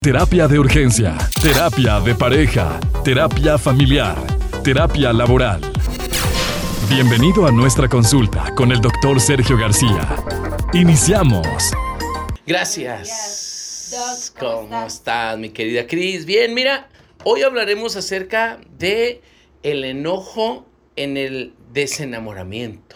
Terapia 0.00 0.46
de 0.46 0.60
urgencia, 0.60 1.18
terapia 1.42 1.98
de 1.98 2.14
pareja, 2.14 2.78
terapia 3.02 3.58
familiar, 3.58 4.16
terapia 4.62 5.12
laboral. 5.12 5.60
Bienvenido 6.88 7.44
a 7.46 7.50
nuestra 7.50 7.88
consulta 7.88 8.54
con 8.54 8.70
el 8.70 8.80
doctor 8.80 9.20
Sergio 9.20 9.58
García. 9.58 10.14
Iniciamos. 10.72 11.48
Gracias. 12.46 14.32
¿Cómo 14.38 14.86
estás, 14.86 15.36
mi 15.36 15.50
querida 15.50 15.88
Cris? 15.88 16.24
Bien, 16.24 16.54
mira, 16.54 16.88
hoy 17.24 17.42
hablaremos 17.42 17.96
acerca 17.96 18.60
de 18.78 19.20
el 19.64 19.82
enojo 19.82 20.64
en 20.94 21.16
el 21.16 21.54
desenamoramiento. 21.72 22.94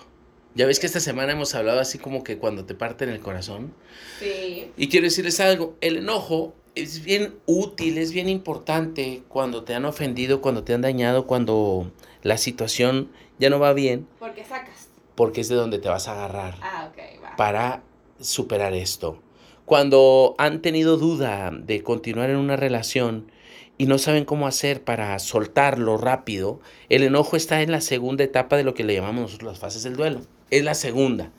Ya 0.55 0.67
ves 0.67 0.79
que 0.79 0.87
esta 0.87 1.01
semana 1.01 1.33
hemos 1.33 1.53
hablado 1.57 1.81
así 1.81 1.99
como 1.99 2.23
que 2.23 2.39
cuando 2.39 2.65
te 2.65 2.77
parten 2.77 3.09
el 3.09 3.19
corazón. 3.19 3.75
Sí. 4.21 4.71
Y 4.77 4.89
quiero 4.89 5.05
decirles 5.05 5.41
algo, 5.41 5.77
el 5.81 5.97
enojo 5.97 6.55
es 6.75 7.05
bien 7.05 7.35
útil, 7.47 7.99
es 7.99 8.13
bien 8.13 8.29
importante 8.29 9.23
cuando 9.29 9.65
te 9.65 9.75
han 9.75 9.85
ofendido, 9.85 10.41
cuando 10.41 10.65
te 10.65 10.75
han 10.75 10.81
dañado, 10.83 11.27
cuando 11.27 11.91
la 12.23 12.39
situación 12.39 13.11
ya 13.39 13.51
no 13.51 13.59
va 13.59 13.73
bien, 13.73 14.07
¿Por 14.19 14.35
qué 14.35 14.45
sacas? 14.45 14.89
porque 15.15 15.41
es 15.43 15.49
de 15.49 15.57
donde 15.57 15.79
te 15.79 15.89
vas 15.89 16.09
a 16.09 16.13
agarrar 16.13 16.57
Ah, 16.63 16.89
ok, 16.91 17.23
va. 17.23 17.37
para 17.37 17.83
superar 18.21 18.73
esto. 18.75 19.21
Cuando 19.65 20.35
han 20.39 20.61
tenido 20.63 20.97
duda 20.97 21.51
de 21.53 21.83
continuar 21.83 22.31
en 22.31 22.37
una 22.37 22.57
relación 22.57 23.31
y 23.79 23.87
no 23.87 23.99
saben 23.99 24.25
cómo 24.25 24.47
hacer 24.47 24.83
para 24.85 25.19
soltarlo 25.19 25.97
rápido, 25.99 26.61
el 26.89 27.03
enojo 27.03 27.37
está 27.37 27.63
en 27.63 27.71
la 27.71 27.81
segunda 27.81 28.25
etapa 28.25 28.57
de 28.57 28.65
lo 28.65 28.75
que 28.75 28.85
le 28.85 28.95
llamamos 28.95 29.23
nosotros 29.23 29.53
las 29.53 29.59
fases 29.61 29.83
del 29.83 29.97
duelo. 29.97 30.21
Es 30.51 30.65
la 30.65 30.75
segunda. 30.75 31.31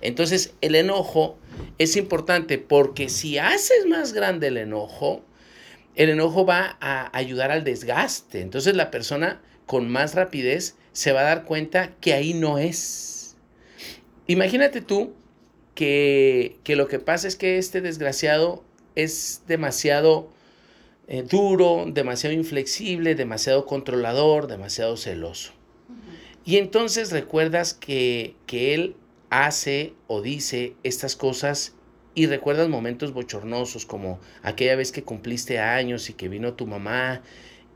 Entonces, 0.00 0.54
el 0.60 0.74
enojo 0.74 1.38
es 1.78 1.96
importante 1.96 2.58
porque 2.58 3.08
si 3.08 3.38
haces 3.38 3.86
más 3.86 4.12
grande 4.12 4.48
el 4.48 4.56
enojo, 4.58 5.22
el 5.96 6.10
enojo 6.10 6.46
va 6.46 6.76
a 6.80 7.16
ayudar 7.16 7.50
al 7.50 7.64
desgaste. 7.64 8.40
Entonces, 8.40 8.76
la 8.76 8.90
persona 8.90 9.40
con 9.66 9.88
más 9.88 10.14
rapidez 10.14 10.76
se 10.92 11.12
va 11.12 11.20
a 11.20 11.24
dar 11.24 11.44
cuenta 11.44 11.92
que 12.00 12.14
ahí 12.14 12.34
no 12.34 12.58
es. 12.58 13.36
Imagínate 14.26 14.80
tú 14.80 15.14
que, 15.74 16.56
que 16.64 16.76
lo 16.76 16.88
que 16.88 16.98
pasa 16.98 17.28
es 17.28 17.36
que 17.36 17.58
este 17.58 17.80
desgraciado 17.80 18.64
es 18.94 19.42
demasiado 19.46 20.28
eh, 21.06 21.22
duro, 21.22 21.86
demasiado 21.88 22.34
inflexible, 22.34 23.14
demasiado 23.14 23.64
controlador, 23.64 24.46
demasiado 24.46 24.96
celoso. 24.96 25.52
Y 26.44 26.56
entonces 26.56 27.12
recuerdas 27.12 27.74
que, 27.74 28.34
que 28.46 28.74
él 28.74 28.96
hace 29.30 29.94
o 30.06 30.22
dice 30.22 30.74
estas 30.82 31.16
cosas 31.16 31.74
y 32.14 32.26
recuerdas 32.26 32.68
momentos 32.68 33.12
bochornosos 33.12 33.86
como 33.86 34.18
aquella 34.42 34.76
vez 34.76 34.90
que 34.90 35.04
cumpliste 35.04 35.60
años 35.60 36.10
y 36.10 36.14
que 36.14 36.28
vino 36.28 36.54
tu 36.54 36.66
mamá 36.66 37.22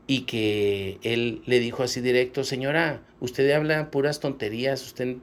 y 0.05 0.21
que 0.21 0.99
él 1.03 1.41
le 1.45 1.59
dijo 1.59 1.83
así 1.83 2.01
directo, 2.01 2.43
señora, 2.43 3.01
usted 3.19 3.49
habla 3.51 3.89
puras 3.89 4.19
tonterías, 4.19 4.83
usted 4.83 5.17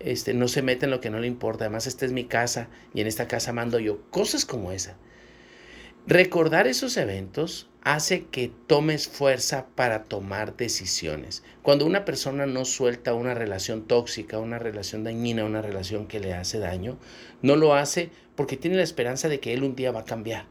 este, 0.00 0.34
no 0.34 0.48
se 0.48 0.62
mete 0.62 0.86
en 0.86 0.90
lo 0.90 1.00
que 1.00 1.10
no 1.10 1.20
le 1.20 1.28
importa, 1.28 1.64
además 1.64 1.86
esta 1.86 2.04
es 2.04 2.12
mi 2.12 2.24
casa 2.24 2.68
y 2.92 3.00
en 3.00 3.06
esta 3.06 3.28
casa 3.28 3.52
mando 3.52 3.78
yo, 3.78 4.02
cosas 4.10 4.44
como 4.44 4.72
esa. 4.72 4.96
Recordar 6.06 6.66
esos 6.66 6.96
eventos 6.96 7.70
hace 7.84 8.24
que 8.24 8.50
tomes 8.66 9.08
fuerza 9.08 9.66
para 9.74 10.04
tomar 10.04 10.56
decisiones. 10.56 11.42
Cuando 11.62 11.84
una 11.84 12.06
persona 12.06 12.46
no 12.46 12.64
suelta 12.64 13.14
una 13.14 13.34
relación 13.34 13.86
tóxica, 13.86 14.38
una 14.38 14.58
relación 14.58 15.04
dañina, 15.04 15.44
una 15.44 15.60
relación 15.60 16.06
que 16.06 16.18
le 16.18 16.32
hace 16.32 16.58
daño, 16.58 16.98
no 17.42 17.56
lo 17.56 17.74
hace 17.74 18.10
porque 18.36 18.56
tiene 18.56 18.78
la 18.78 18.82
esperanza 18.82 19.28
de 19.28 19.38
que 19.38 19.52
él 19.52 19.62
un 19.62 19.76
día 19.76 19.92
va 19.92 20.00
a 20.00 20.04
cambiar. 20.06 20.46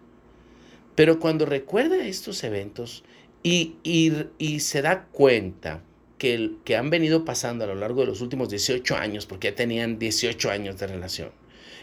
Pero 0.96 1.20
cuando 1.20 1.48
recuerda 1.48 2.06
estos 2.06 2.44
eventos 2.44 3.04
y, 3.42 3.76
y, 3.84 4.60
se 4.60 4.82
da 4.84 5.08
cuenta 5.12 5.82
que, 6.20 6.36
el, 6.36 6.58
que 6.64 6.78
han 6.78 6.92
venido 6.92 7.26
pasando 7.26 7.64
a 7.64 7.68
lo 7.68 7.76
largo 7.76 8.02
de 8.02 8.08
los 8.08 8.22
últimos 8.22 8.50
18 8.50 8.96
años, 8.96 9.26
porque 9.26 9.50
ya 9.50 9.56
tenían 9.56 9.98
18 9.98 10.52
años 10.52 10.78
de 10.80 10.88
relación, 10.88 11.32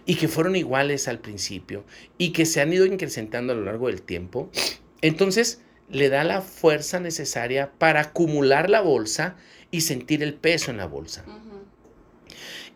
y 0.06 0.14
que 0.14 0.28
fueron 0.28 0.56
iguales 0.56 1.08
al 1.08 1.18
principio, 1.18 1.84
y 2.16 2.30
que 2.30 2.46
se 2.46 2.60
han 2.60 2.72
ido 2.72 2.86
incrementando 2.86 3.52
a 3.52 3.56
lo 3.56 3.64
largo 3.64 3.88
del 3.88 4.00
tiempo, 4.00 4.48
entonces 5.02 5.60
le 5.88 6.08
da 6.08 6.24
la 6.24 6.40
fuerza 6.40 7.00
necesaria 7.00 7.72
para 7.78 8.00
acumular 8.00 8.70
la 8.70 8.80
bolsa 8.80 9.36
y 9.70 9.82
sentir 9.82 10.22
el 10.22 10.34
peso 10.34 10.70
en 10.70 10.76
la 10.76 10.86
bolsa. 10.86 11.24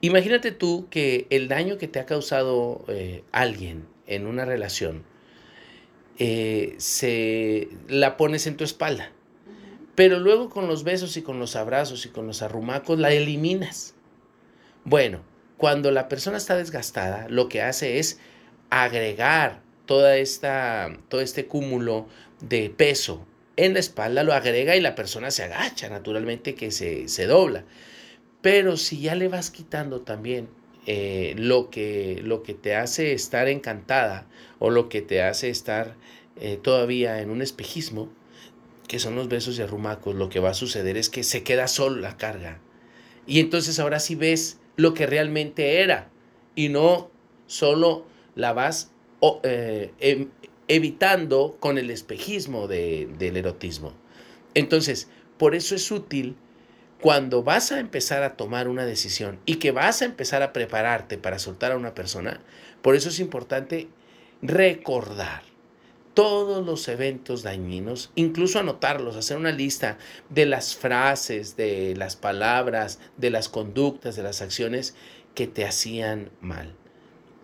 Imagínate 0.01 0.53
tú 0.53 0.89
que 0.91 1.27
el 1.31 1.49
daño 1.49 1.79
que 1.79 1.89
te 1.89 1.99
ha 1.99 2.07
causado 2.07 2.85
eh, 2.89 3.25
alguien 3.33 3.87
en 4.07 4.27
una 4.27 4.45
relación, 4.45 5.05
eh, 6.19 6.75
se 6.79 7.69
la 7.89 8.17
pones 8.17 8.47
en 8.47 8.57
tu 8.57 8.65
espalda. 8.65 9.11
Pero 9.95 10.19
luego 10.19 10.51
con 10.51 10.67
los 10.67 10.85
besos 10.85 11.17
y 11.17 11.23
con 11.23 11.39
los 11.39 11.57
abrazos 11.57 12.05
y 12.05 12.09
con 12.09 12.27
los 12.27 12.43
arrumacos 12.43 12.99
la 12.99 13.13
eliminas. 13.13 13.95
Bueno, 14.85 15.23
cuando 15.57 15.91
la 15.91 16.09
persona 16.09 16.37
está 16.37 16.57
desgastada, 16.57 17.29
lo 17.29 17.49
que 17.49 17.63
hace 17.63 17.99
es 17.99 18.19
agregar 18.71 19.64
toda 19.87 20.17
esta, 20.17 20.97
todo 21.09 21.21
este 21.21 21.47
cúmulo 21.47 22.07
de 22.41 22.71
peso 22.71 23.27
en 23.57 23.75
la 23.75 23.81
espalda, 23.81 24.25
lo 24.25 24.33
agrega 24.33 24.77
y 24.77 24.81
la 24.81 24.95
persona 24.95 25.31
se 25.31 25.45
agacha, 25.45 25.89
naturalmente 25.89 26.55
que 26.55 26.71
se, 26.71 27.09
se 27.09 27.27
dobla. 27.27 27.65
Pero 28.43 28.77
si 28.77 29.01
ya 29.01 29.15
le 29.15 29.29
vas 29.29 29.51
quitando 29.51 30.01
también 30.01 30.49
eh, 30.87 31.35
lo, 31.39 31.71
que, 31.71 32.21
lo 32.25 32.43
que 32.43 32.55
te 32.55 32.75
hace 32.75 33.13
estar 33.13 33.49
encantada 33.49 34.27
o 34.59 34.71
lo 34.71 34.89
que 34.89 35.03
te 35.03 35.23
hace 35.23 35.49
estar 35.49 35.95
eh, 36.41 36.59
todavía 36.61 37.23
en 37.23 37.31
un 37.31 37.43
espejismo, 37.43 38.11
que 38.89 38.99
son 38.99 39.15
los 39.15 39.29
besos 39.29 39.59
y 39.59 39.63
arrumacos, 39.63 40.15
lo 40.15 40.29
que 40.29 40.41
va 40.41 40.51
a 40.51 40.55
suceder 40.55 40.97
es 40.97 41.09
que 41.09 41.23
se 41.23 41.43
queda 41.43 41.69
solo 41.69 42.01
la 42.01 42.17
carga. 42.17 42.61
Y 43.27 43.41
entonces 43.41 43.79
ahora 43.79 44.01
sí 44.01 44.15
ves 44.15 44.59
lo 44.77 44.93
que 44.93 45.07
realmente 45.07 45.81
era 45.81 46.11
y 46.55 46.69
no 46.69 47.11
solo 47.47 48.05
la 48.35 48.53
vas 48.53 48.91
eh, 49.43 49.93
em- 50.01 50.29
evitando 50.69 51.57
con 51.61 51.79
el 51.79 51.91
espejismo 51.91 52.69
de- 52.69 53.09
del 53.19 53.37
erotismo. 53.37 53.93
Entonces, 54.55 55.09
por 55.39 55.55
eso 55.55 55.75
es 55.75 55.91
útil 55.91 56.37
cuando 57.01 57.43
vas 57.43 57.71
a 57.73 57.81
empezar 57.81 58.23
a 58.23 58.37
tomar 58.37 58.69
una 58.69 58.87
decisión 58.87 59.39
y 59.45 59.57
que 59.57 59.73
vas 59.73 60.01
a 60.01 60.07
empezar 60.07 60.43
a 60.43 60.53
prepararte 60.53 61.19
para 61.19 61.39
soltar 61.39 61.73
a 61.73 61.77
una 61.77 61.95
persona, 61.95 62.41
por 62.81 62.95
eso 62.97 63.11
es 63.11 63.21
importante 63.21 63.89
recordar 64.41 65.43
todos 66.15 66.65
los 66.65 66.87
eventos 66.89 67.43
dañinos, 67.43 68.13
incluso 68.15 68.61
anotarlos, 68.61 69.17
hacer 69.17 69.37
una 69.37 69.51
lista 69.51 69.99
de 70.31 70.47
las 70.47 70.77
frases, 70.77 71.57
de 71.57 71.95
las 71.97 72.15
palabras, 72.15 73.01
de 73.17 73.31
las 73.31 73.49
conductas, 73.49 74.15
de 74.15 74.23
las 74.23 74.41
acciones 74.41 74.95
que 75.35 75.49
te 75.49 75.67
hacían 75.67 76.31
mal. 76.41 76.75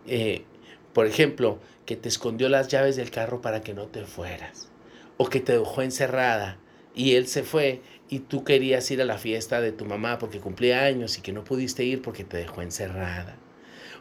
Eh, 0.07 0.45
por 0.93 1.07
ejemplo, 1.07 1.59
que 1.87 1.97
te 1.97 2.09
escondió 2.09 2.49
las 2.49 2.69
llaves 2.69 2.97
del 2.97 3.11
carro 3.11 3.41
para 3.41 3.63
que 3.63 3.75
no 3.75 3.87
te 3.87 4.05
fueras, 4.05 4.69
o 5.17 5.29
que 5.29 5.41
te 5.41 5.59
dejó 5.59 5.83
encerrada 5.83 6.59
y 6.95 7.15
él 7.15 7.27
se 7.27 7.43
fue 7.43 7.83
y 8.09 8.21
tú 8.21 8.45
querías 8.45 8.91
ir 8.91 9.01
a 9.01 9.05
la 9.05 9.19
fiesta 9.19 9.61
de 9.61 9.73
tu 9.73 9.85
mamá 9.85 10.19
porque 10.19 10.41
cumplía 10.41 10.85
años 10.85 11.19
y 11.19 11.23
que 11.23 11.33
no 11.33 11.45
pudiste 11.45 11.85
ir 11.85 12.03
porque 12.03 12.25
te 12.25 12.37
dejó 12.37 12.63
encerrada 12.63 13.37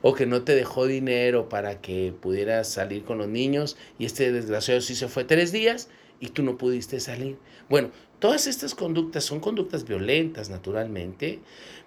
o 0.02 0.14
que 0.14 0.26
no 0.26 0.44
te 0.44 0.56
dejó 0.56 0.86
dinero 0.86 1.50
para 1.50 1.82
que 1.82 2.14
pudieras 2.20 2.70
salir 2.70 3.04
con 3.04 3.18
los 3.18 3.28
niños 3.28 3.78
y 3.98 4.06
este 4.06 4.32
desgraciado 4.32 4.82
sí 4.82 4.96
se 4.96 5.08
fue 5.08 5.24
tres 5.24 5.52
días 5.52 5.90
y 6.20 6.30
tú 6.30 6.44
no 6.44 6.58
pudiste 6.58 7.00
salir. 7.00 7.38
Bueno, 7.70 7.92
todas 8.20 8.48
estas 8.48 8.76
conductas 8.76 9.24
son 9.24 9.40
conductas 9.40 9.86
violentas 9.86 10.50
naturalmente, 10.50 11.40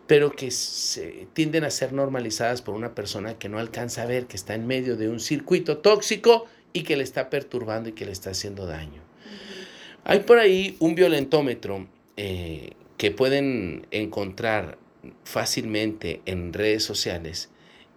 pero 0.06 0.32
que 0.32 0.50
se, 0.50 1.26
tienden 1.32 1.64
a 1.64 1.70
ser 1.70 1.92
normalizadas 1.92 2.62
por 2.62 2.74
una 2.74 2.94
persona 2.94 3.38
que 3.38 3.48
no 3.48 3.58
alcanza 3.58 4.02
a 4.02 4.06
ver 4.06 4.26
que 4.26 4.36
está 4.36 4.54
en 4.54 4.66
medio 4.66 4.96
de 4.96 5.08
un 5.08 5.20
circuito 5.20 5.78
tóxico 5.78 6.46
y 6.72 6.82
que 6.82 6.96
le 6.96 7.04
está 7.04 7.30
perturbando 7.30 7.88
y 7.90 7.92
que 7.92 8.06
le 8.06 8.12
está 8.12 8.30
haciendo 8.30 8.66
daño. 8.66 9.02
Hay 10.04 10.20
por 10.20 10.38
ahí 10.38 10.76
un 10.80 10.94
violentómetro 10.94 11.86
eh, 12.16 12.72
que 12.96 13.10
pueden 13.10 13.86
encontrar 13.90 14.78
fácilmente 15.24 16.22
en 16.26 16.52
redes 16.52 16.84
sociales 16.84 17.50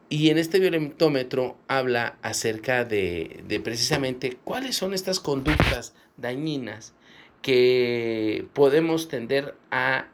y 0.10 0.30
en 0.30 0.38
este 0.38 0.60
violentómetro 0.60 1.58
habla 1.68 2.18
acerca 2.22 2.86
de, 2.86 3.44
de 3.48 3.60
precisamente 3.60 4.38
cuáles 4.44 4.76
son 4.76 4.94
estas 4.94 5.20
conductas 5.20 5.94
dañinas 6.18 6.94
que 7.42 8.48
podemos 8.54 9.08
tender 9.08 9.56
a 9.72 10.08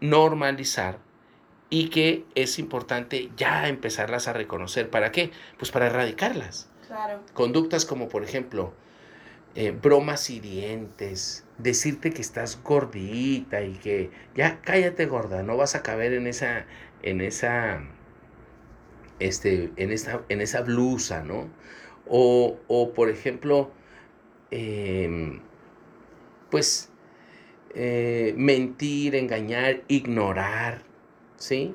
normalizar 0.00 0.98
y 1.70 1.88
que 1.90 2.24
es 2.34 2.58
importante 2.58 3.30
ya 3.36 3.68
empezarlas 3.68 4.28
a 4.28 4.32
reconocer. 4.32 4.88
¿Para 4.90 5.12
qué? 5.12 5.30
Pues 5.58 5.70
para 5.70 5.86
erradicarlas. 5.86 6.70
Claro. 6.86 7.20
Conductas 7.34 7.84
como, 7.84 8.08
por 8.08 8.24
ejemplo, 8.24 8.72
eh, 9.54 9.72
bromas 9.72 10.30
hirientes, 10.30 11.44
decirte 11.58 12.12
que 12.12 12.22
estás 12.22 12.62
gordita 12.62 13.62
y 13.62 13.72
que 13.72 14.10
ya 14.34 14.60
cállate 14.62 15.06
gorda, 15.06 15.42
no 15.42 15.56
vas 15.56 15.74
a 15.74 15.82
caber 15.82 16.12
en 16.12 16.26
esa, 16.26 16.64
en 17.02 17.20
esa, 17.20 17.82
este, 19.18 19.72
en 19.76 19.90
esa, 19.90 20.22
en 20.28 20.40
esa 20.40 20.60
blusa, 20.62 21.24
¿no? 21.24 21.48
O, 22.06 22.58
o 22.68 22.94
por 22.94 23.10
ejemplo, 23.10 23.72
em, 24.50 25.40
pues, 26.50 26.90
eh, 27.74 28.34
mentir, 28.36 29.14
engañar, 29.14 29.82
ignorar, 29.88 30.82
¿sí? 31.36 31.74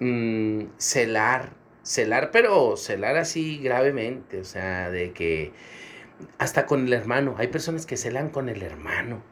Mm, 0.00 0.66
celar, 0.76 1.52
celar, 1.82 2.30
pero 2.32 2.76
celar 2.76 3.16
así 3.16 3.58
gravemente, 3.58 4.40
o 4.40 4.44
sea, 4.44 4.90
de 4.90 5.12
que 5.12 5.52
hasta 6.38 6.66
con 6.66 6.86
el 6.86 6.92
hermano, 6.92 7.34
hay 7.38 7.48
personas 7.48 7.86
que 7.86 7.96
celan 7.96 8.30
con 8.30 8.48
el 8.48 8.62
hermano, 8.62 9.22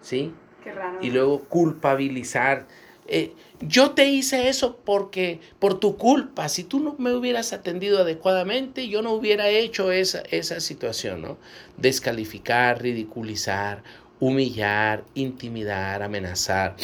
¿sí? 0.00 0.34
Qué 0.62 0.72
raro. 0.72 0.98
Y 1.00 1.10
luego 1.10 1.44
culpabilizar. 1.44 2.66
Eh, 3.06 3.32
yo 3.60 3.92
te 3.92 4.06
hice 4.06 4.48
eso 4.48 4.78
porque 4.84 5.40
por 5.58 5.78
tu 5.78 5.96
culpa, 5.96 6.48
si 6.48 6.64
tú 6.64 6.80
no 6.80 6.96
me 6.98 7.12
hubieras 7.12 7.52
atendido 7.52 8.00
adecuadamente, 8.00 8.88
yo 8.88 9.02
no 9.02 9.12
hubiera 9.12 9.48
hecho 9.48 9.92
esa, 9.92 10.22
esa 10.30 10.60
situación, 10.60 11.22
¿no? 11.22 11.38
Descalificar, 11.76 12.82
ridiculizar, 12.82 13.82
humillar, 14.20 15.04
intimidar, 15.14 16.02
amenazar, 16.02 16.76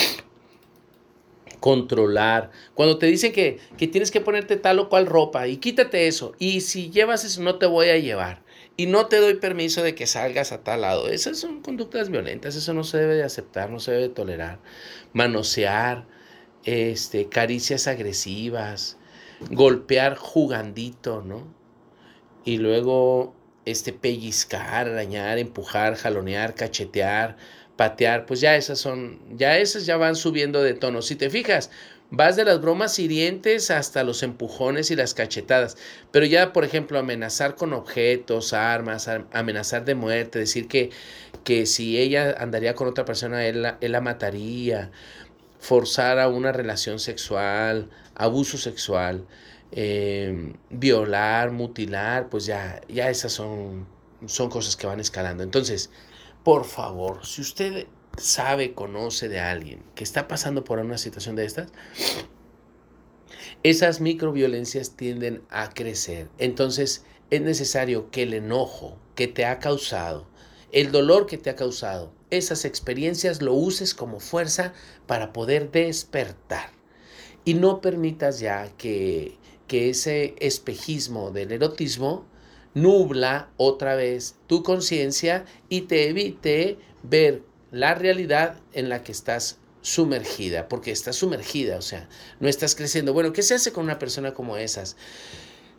controlar. 1.58 2.50
Cuando 2.74 2.98
te 2.98 3.06
dicen 3.06 3.32
que, 3.32 3.58
que 3.78 3.86
tienes 3.86 4.10
que 4.10 4.20
ponerte 4.20 4.56
tal 4.56 4.78
o 4.78 4.88
cual 4.88 5.06
ropa 5.06 5.48
y 5.48 5.56
quítate 5.56 6.06
eso, 6.06 6.34
y 6.38 6.60
si 6.60 6.90
llevas 6.90 7.24
eso 7.24 7.42
no 7.42 7.56
te 7.56 7.66
voy 7.66 7.88
a 7.88 7.98
llevar 7.98 8.42
y 8.80 8.86
no 8.86 9.08
te 9.08 9.18
doy 9.18 9.34
permiso 9.34 9.82
de 9.82 9.94
que 9.94 10.06
salgas 10.06 10.52
a 10.52 10.64
tal 10.64 10.80
lado. 10.80 11.10
Esas 11.10 11.36
son 11.36 11.60
conductas 11.60 12.08
violentas, 12.08 12.56
eso 12.56 12.72
no 12.72 12.82
se 12.82 12.96
debe 12.96 13.14
de 13.14 13.22
aceptar, 13.22 13.68
no 13.68 13.78
se 13.78 13.90
debe 13.90 14.04
de 14.04 14.14
tolerar. 14.14 14.58
Manosear, 15.12 16.06
este, 16.64 17.28
caricias 17.28 17.86
agresivas, 17.86 18.96
golpear 19.50 20.16
jugandito, 20.16 21.20
¿no? 21.20 21.46
Y 22.46 22.56
luego 22.56 23.34
este, 23.66 23.92
pellizcar, 23.92 24.88
arañar, 24.88 25.36
empujar, 25.36 25.96
jalonear, 25.96 26.54
cachetear, 26.54 27.36
patear, 27.76 28.24
pues 28.24 28.40
ya 28.40 28.56
esas 28.56 28.78
son, 28.78 29.20
ya 29.36 29.58
esas 29.58 29.84
ya 29.84 29.98
van 29.98 30.16
subiendo 30.16 30.62
de 30.62 30.72
tono. 30.72 31.02
Si 31.02 31.16
te 31.16 31.28
fijas, 31.28 31.70
Vas 32.12 32.34
de 32.34 32.44
las 32.44 32.60
bromas 32.60 32.98
hirientes 32.98 33.70
hasta 33.70 34.02
los 34.02 34.24
empujones 34.24 34.90
y 34.90 34.96
las 34.96 35.14
cachetadas. 35.14 35.76
Pero 36.10 36.26
ya, 36.26 36.52
por 36.52 36.64
ejemplo, 36.64 36.98
amenazar 36.98 37.54
con 37.54 37.72
objetos, 37.72 38.52
armas, 38.52 39.08
amenazar 39.32 39.84
de 39.84 39.94
muerte, 39.94 40.40
decir 40.40 40.66
que, 40.66 40.90
que 41.44 41.66
si 41.66 41.98
ella 41.98 42.34
andaría 42.38 42.74
con 42.74 42.88
otra 42.88 43.04
persona, 43.04 43.46
él 43.46 43.62
la, 43.62 44.00
mataría, 44.00 44.90
forzar 45.60 46.18
a 46.18 46.28
una 46.28 46.50
relación 46.50 46.98
sexual, 46.98 47.90
abuso 48.16 48.58
sexual, 48.58 49.24
eh, 49.70 50.52
violar, 50.68 51.52
mutilar, 51.52 52.28
pues 52.28 52.44
ya, 52.44 52.80
ya 52.88 53.08
esas 53.08 53.32
son, 53.32 53.86
son 54.26 54.50
cosas 54.50 54.74
que 54.74 54.88
van 54.88 54.98
escalando. 54.98 55.44
Entonces, 55.44 55.90
por 56.42 56.64
favor, 56.64 57.24
si 57.24 57.40
usted 57.42 57.86
sabe, 58.16 58.74
conoce 58.74 59.28
de 59.28 59.40
alguien 59.40 59.82
que 59.94 60.04
está 60.04 60.28
pasando 60.28 60.64
por 60.64 60.78
una 60.78 60.98
situación 60.98 61.36
de 61.36 61.44
estas, 61.44 61.68
esas 63.62 64.00
microviolencias 64.00 64.96
tienden 64.96 65.42
a 65.50 65.70
crecer. 65.70 66.28
Entonces 66.38 67.04
es 67.30 67.40
necesario 67.42 68.10
que 68.10 68.22
el 68.22 68.34
enojo 68.34 68.98
que 69.14 69.28
te 69.28 69.44
ha 69.44 69.58
causado, 69.58 70.26
el 70.72 70.92
dolor 70.92 71.26
que 71.26 71.38
te 71.38 71.50
ha 71.50 71.56
causado, 71.56 72.12
esas 72.30 72.64
experiencias 72.64 73.42
lo 73.42 73.54
uses 73.54 73.94
como 73.94 74.20
fuerza 74.20 74.72
para 75.06 75.32
poder 75.32 75.70
despertar. 75.70 76.70
Y 77.44 77.54
no 77.54 77.80
permitas 77.80 78.40
ya 78.40 78.68
que, 78.76 79.36
que 79.66 79.90
ese 79.90 80.34
espejismo 80.38 81.30
del 81.30 81.52
erotismo 81.52 82.24
nubla 82.74 83.50
otra 83.56 83.94
vez 83.94 84.36
tu 84.46 84.62
conciencia 84.62 85.44
y 85.68 85.82
te 85.82 86.08
evite 86.08 86.78
ver 87.02 87.42
la 87.70 87.94
realidad 87.94 88.56
en 88.72 88.88
la 88.88 89.02
que 89.02 89.12
estás 89.12 89.58
sumergida, 89.82 90.68
porque 90.68 90.90
estás 90.90 91.16
sumergida, 91.16 91.76
o 91.76 91.82
sea, 91.82 92.08
no 92.38 92.48
estás 92.48 92.74
creciendo. 92.74 93.12
Bueno, 93.12 93.32
¿qué 93.32 93.42
se 93.42 93.54
hace 93.54 93.72
con 93.72 93.84
una 93.84 93.98
persona 93.98 94.34
como 94.34 94.56
esas? 94.56 94.96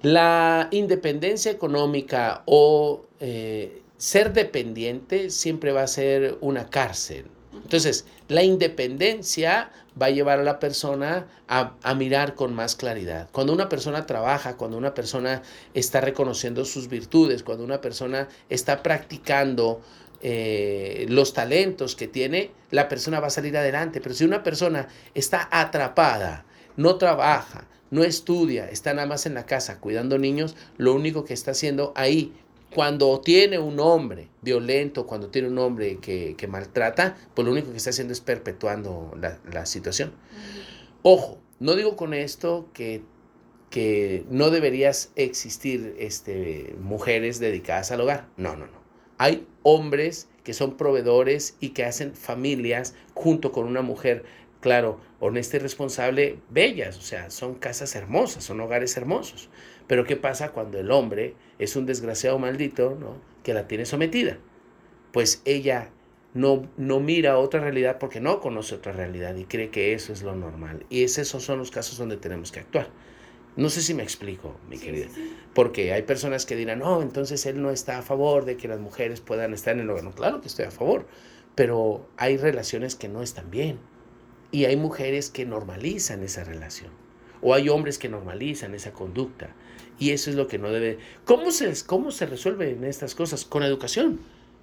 La 0.02 0.68
independencia 0.72 1.52
económica 1.52 2.42
o 2.46 3.06
eh, 3.20 3.84
ser 3.98 4.34
dependiente 4.34 5.30
siempre 5.30 5.72
va 5.72 5.84
a 5.84 5.88
ser 5.88 6.38
una 6.42 6.70
cárcel. 6.70 7.26
Entonces, 7.54 8.06
la 8.28 8.44
independencia 8.44 9.72
va 10.02 10.08
a 10.08 10.10
llevar 10.10 10.40
a 10.40 10.44
la 10.44 10.58
persona 10.58 11.28
a, 11.48 11.76
a, 11.84 11.94
mirar 11.94 12.34
con 12.34 12.56
más 12.56 12.76
claridad. 12.76 13.30
Cuando 13.32 13.54
una 13.54 13.70
persona 13.70 14.06
trabaja, 14.06 14.58
cuando 14.58 14.78
una 14.78 14.94
persona 14.94 15.44
está 15.74 16.02
reconociendo 16.02 16.66
sus 16.66 16.88
virtudes, 16.88 17.44
cuando 17.44 17.64
una 17.64 17.82
persona 17.82 18.28
está 18.50 18.82
practicando 18.82 19.82
eh, 20.22 21.06
los 21.10 21.34
talentos 21.34 21.96
que 21.96 22.08
tiene, 22.08 22.52
la 22.70 22.88
persona 22.88 23.20
va 23.20 23.28
a 23.28 23.32
salir 23.32 23.58
adelante. 23.58 24.02
Pero 24.02 24.16
si 24.16 24.24
una 24.24 24.44
persona 24.44 24.88
está 25.14 25.48
atrapada, 25.52 26.46
no 26.78 26.96
trabaja, 26.96 27.68
no 27.90 28.04
estudia, 28.04 28.70
está 28.70 28.94
nada 28.94 29.08
más 29.08 29.26
en 29.26 29.34
la 29.34 29.46
casa 29.46 29.80
cuidando 29.80 30.18
niños, 30.18 30.56
lo 30.78 30.94
único 30.94 31.26
que 31.26 31.34
está 31.34 31.52
haciendo 31.52 31.92
ahí, 31.96 32.34
cuando 32.74 33.20
tiene 33.20 33.60
un 33.60 33.80
hombre 33.80 34.30
violento, 34.42 35.06
cuando 35.06 35.30
tiene 35.30 35.50
un 35.50 35.58
hombre 35.58 35.98
que, 35.98 36.48
maltrata, 36.48 37.18
pues 37.34 37.46
lo 37.46 37.52
único 37.52 37.72
que 37.72 37.78
está 37.78 37.90
haciendo 37.90 38.14
es 38.14 38.22
perpetuando 38.22 39.14
la, 39.52 39.66
situación. 39.66 40.14
Ojo, 41.04 41.40
no 41.60 41.76
digo 41.76 41.98
con 41.98 42.14
esto 42.14 42.70
que, 42.74 43.04
que 43.70 44.26
no 44.30 44.52
deberías 44.52 45.12
existir 45.18 45.96
este, 46.00 46.74
mujeres 46.80 47.40
dedicadas 47.40 47.92
al 47.92 48.02
hogar. 48.02 48.30
No, 48.38 48.56
no, 48.56 48.68
no. 48.68 48.81
Hay 49.22 49.46
hombres 49.62 50.28
que 50.44 50.56
son 50.56 50.78
proveedores 50.78 51.56
y 51.60 51.70
que 51.70 51.86
hacen 51.86 52.16
familias 52.16 52.96
junto 53.14 53.52
con 53.52 53.68
una 53.68 53.84
mujer, 53.84 54.24
claro, 54.62 55.00
honesta 55.20 55.58
y 55.58 55.60
responsable, 55.60 56.40
bellas, 56.50 56.98
o 56.98 57.02
sea, 57.02 57.30
son 57.30 57.54
casas 57.54 57.96
hermosas, 57.96 58.44
son 58.44 58.60
hogares 58.62 58.98
hermosos. 58.98 59.52
Pero 59.86 60.06
¿qué 60.06 60.16
pasa 60.16 60.54
cuando 60.54 60.80
el 60.80 60.90
hombre 60.90 61.36
es 61.60 61.76
un 61.76 61.86
desgraciado 61.86 62.40
maldito, 62.40 62.98
¿no? 63.00 63.14
que 63.44 63.54
la 63.54 63.68
tiene 63.68 63.86
sometida? 63.86 64.40
Pues 65.12 65.44
ella 65.46 65.92
no, 66.34 66.68
no 66.78 67.00
mira 67.00 67.38
otra 67.38 67.60
realidad 67.60 68.00
porque 68.00 68.22
no 68.22 68.40
conoce 68.40 68.74
otra 68.74 68.92
realidad 68.92 69.36
y 69.36 69.46
cree 69.46 69.70
que 69.70 69.94
eso 69.94 70.14
es 70.14 70.24
lo 70.24 70.36
normal. 70.36 70.88
Y 70.90 71.04
esos 71.04 71.28
son 71.28 71.60
los 71.60 71.70
casos 71.70 72.00
donde 72.00 72.18
tenemos 72.18 72.52
que 72.52 72.62
actuar. 72.62 72.88
No 73.58 73.70
sé 73.70 73.82
si 73.82 73.94
me 73.94 74.04
explico, 74.04 74.56
mi 74.70 74.78
querida. 74.78 75.08
Porque 75.54 75.92
hay 75.92 76.04
personas 76.04 76.46
que 76.46 76.56
dirán, 76.56 76.80
no, 76.80 77.02
entonces 77.02 77.46
él 77.46 77.62
no 77.62 77.70
está 77.70 77.98
a 77.98 78.02
favor 78.02 78.46
de 78.46 78.56
que 78.56 78.68
las 78.68 78.80
mujeres 78.80 79.20
puedan 79.20 79.54
estar 79.54 79.74
en 79.74 79.82
el 79.82 79.90
hogar. 79.90 80.10
claro 80.14 80.42
que 80.42 80.48
estoy 80.48 80.66
a 80.66 80.72
favor, 80.72 81.06
pero 81.56 82.08
hay 82.18 82.38
relaciones 82.38 82.96
que 82.96 83.10
no 83.10 83.22
están 83.22 83.52
bien. 83.52 83.80
Y 84.52 84.66
hay 84.66 84.78
mujeres 84.78 85.30
que 85.30 85.46
normalizan 85.46 86.24
esa 86.24 86.44
relación. 86.44 86.92
O 87.42 87.54
hay 87.54 87.70
hombres 87.70 87.98
que 87.98 88.10
normalizan 88.10 88.74
esa 88.76 88.94
conducta. 88.94 89.54
Y 90.00 90.12
eso 90.12 90.30
es 90.30 90.36
lo 90.36 90.48
que 90.48 90.58
no 90.58 90.70
debe... 90.70 91.00
¿Cómo 91.26 91.52
se, 91.52 91.74
cómo 91.86 92.12
se 92.12 92.26
resuelven 92.26 92.84
estas 92.84 93.16
cosas? 93.16 93.46
Con 93.46 93.64
educación. 93.64 94.20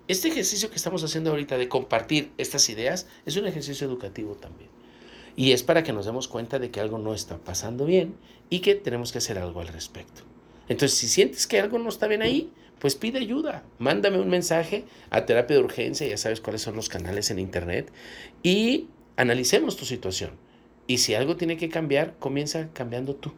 Este 0.09 0.29
ejercicio 0.29 0.71
que 0.71 0.77
estamos 0.77 1.05
haciendo 1.05 1.31
ahorita 1.31 1.59
de 1.59 1.69
compartir 1.69 2.33
estas 2.39 2.71
ideas 2.71 3.07
es 3.27 3.37
un 3.37 3.47
ejercicio 3.47 3.87
educativo 3.87 4.35
también. 4.35 4.71
Y 5.39 5.53
es 5.53 5.63
para 5.63 5.85
que 5.85 5.93
nos 5.93 6.05
demos 6.05 6.27
cuenta 6.27 6.59
de 6.59 6.73
que 6.73 6.81
algo 6.81 6.99
no 6.99 7.15
está 7.15 7.39
pasando 7.39 7.87
bien 7.87 8.17
y 8.51 8.59
que 8.59 8.75
tenemos 8.75 9.13
que 9.13 9.19
hacer 9.19 9.39
algo 9.39 9.61
al 9.61 9.69
respecto. 9.69 10.23
Entonces, 10.69 10.99
si 10.99 11.07
sientes 11.07 11.47
que 11.47 11.61
algo 11.61 11.79
no 11.79 11.91
está 11.91 12.09
bien 12.09 12.23
ahí, 12.23 12.53
pues 12.81 12.97
pide 12.97 13.21
ayuda. 13.21 13.63
Mándame 13.79 14.19
un 14.19 14.31
mensaje 14.31 14.85
a 15.11 15.27
terapia 15.27 15.57
de 15.57 15.63
urgencia, 15.63 16.09
ya 16.09 16.17
sabes 16.17 16.41
cuáles 16.41 16.63
son 16.63 16.75
los 16.75 16.89
canales 16.89 17.31
en 17.31 17.39
internet, 17.39 17.93
y 18.43 18.89
analicemos 19.15 19.77
tu 19.77 19.85
situación. 19.85 20.33
Y 20.89 20.99
si 20.99 21.15
algo 21.15 21.37
tiene 21.37 21.57
que 21.57 21.69
cambiar, 21.69 22.17
comienza 22.19 22.71
cambiando 22.73 23.15
tú. 23.15 23.33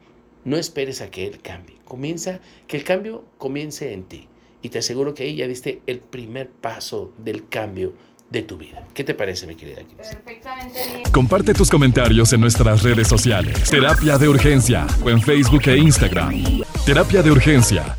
No 0.46 0.56
esperes 0.56 1.02
a 1.02 1.10
que 1.10 1.26
él 1.26 1.42
cambie. 1.42 1.76
Comienza, 1.84 2.40
que 2.66 2.78
el 2.78 2.84
cambio 2.84 3.26
comience 3.36 3.92
en 3.92 4.04
ti. 4.04 4.26
Y 4.62 4.70
te 4.70 4.78
aseguro 4.78 5.12
que 5.12 5.24
ahí 5.24 5.36
ya 5.36 5.46
diste 5.46 5.82
el 5.86 6.00
primer 6.00 6.48
paso 6.48 7.12
del 7.18 7.46
cambio 7.46 7.92
de 8.30 8.42
tu 8.42 8.56
vida. 8.56 8.84
¿Qué 8.94 9.04
te 9.04 9.14
parece, 9.14 9.46
mi 9.46 9.56
querida 9.56 9.82
Perfectamente 9.96 10.80
bien. 10.94 11.12
Comparte 11.12 11.52
tus 11.52 11.68
comentarios 11.68 12.32
en 12.32 12.40
nuestras 12.40 12.82
redes 12.82 13.08
sociales. 13.08 13.68
Terapia 13.68 14.18
de 14.18 14.28
Urgencia 14.28 14.86
o 15.04 15.10
en 15.10 15.20
Facebook 15.20 15.62
e 15.66 15.76
Instagram. 15.76 16.62
Terapia 16.84 17.22
de 17.22 17.30
Urgencia 17.30 17.96